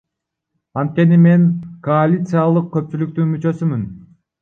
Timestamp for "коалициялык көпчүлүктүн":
1.89-3.33